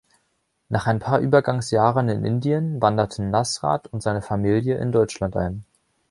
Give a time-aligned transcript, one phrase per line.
[0.67, 5.63] Nach ein paar Übergangsjahren in Indien wanderten Nasrat und seine Familie in Deutschland ein.